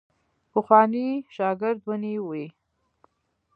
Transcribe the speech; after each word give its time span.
پخوانی 0.51 1.07
شاګرد 1.35 1.79
ونیوی. 1.87 2.45